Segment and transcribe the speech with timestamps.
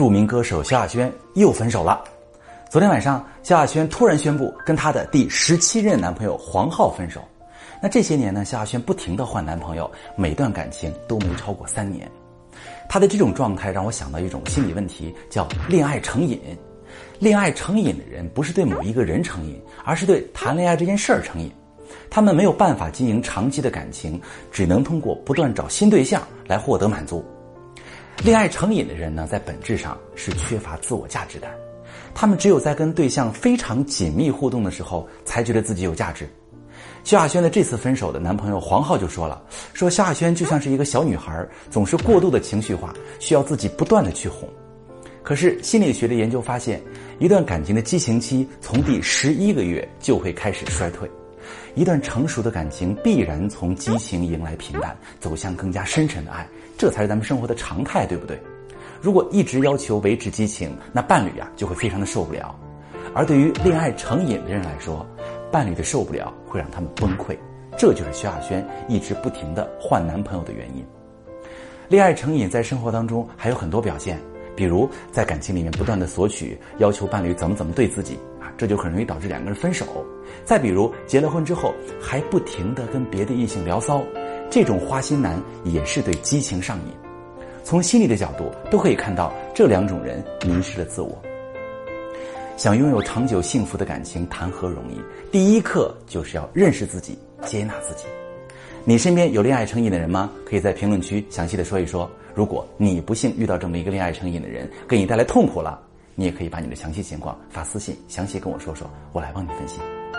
[0.00, 2.02] 著名歌手萧亚轩又分手了。
[2.70, 7.20] 昨天晚上，萧亚轩突然宣布跟她的第十七任男朋友黄浩分手。
[7.82, 12.10] 那这些年呢，萧亚轩不停的换男朋友，每段感情都没超过三年。
[12.88, 16.40] 她的这种状态让我想到一种心理问题，叫恋爱成瘾。
[17.18, 21.52] 恋爱成瘾的人不是对某一个人成瘾，而是对谈恋爱这件事儿成瘾。
[22.08, 24.18] 他们没有办法经营长期的感情，
[24.50, 27.22] 只能通过不断找新对象来获得满足。
[28.22, 31.50] 恋爱成瘾的人呢，在本质上是缺乏自我价值感，
[32.14, 36.28] 他们只有在跟对象非常紧密互动的时候，才觉得自己有价值。
[37.02, 44.46] 萧亚轩的这次分手的男朋友黄浩就说了，说萧亚轩就像是一个小女孩，总是过度的情绪化，需要自己不断的去哄。
[45.22, 46.78] 可是心理学的研究发现，
[47.18, 51.10] 一段感情的激情期从第十一个月就会开始衰退。
[51.74, 58.40] 一段成熟的感情必然从激情迎来平淡，走向更加深沉的爱，这才是咱们生活的常态，对不对？
[59.00, 62.54] 如果一直要求维持激情，那伴侣呀就会非常的受不了。
[63.14, 65.06] 而对于恋爱成瘾的人来说，
[65.50, 67.36] 伴侣的受不了会让他们崩溃，
[67.76, 70.84] 这就是萧亚轩一直不停的换男朋友的原因。
[71.88, 74.20] 恋爱成瘾在生活当中还有很多表现，
[74.60, 78.18] 比如在感情里面不断的索取，要求伴侣怎么怎么对自己。
[78.38, 80.04] 啊这就很容易导致两个人分手。
[80.44, 84.04] 再比如结了婚之后还不停的跟别的异性聊骚，
[84.50, 86.92] 这种花心男也是对激情上瘾。
[87.64, 91.18] 从心理的角度都可以看到这两种人迷失了自我。
[92.58, 95.00] 想拥有长久幸福的感情谈何容易？
[95.32, 98.04] 第一课就是要认识自己，接纳自己。
[98.84, 100.30] 你身边有恋爱成瘾的人吗？
[100.44, 102.10] 可以在评论区详细的说一说。
[102.34, 105.80] 如果你不幸遇到这么一个恋爱成瘾的人，给你带来痛苦了。
[106.14, 109.78] 你也可以把你的详细情况发私信，详细跟我说说，我来帮你分析。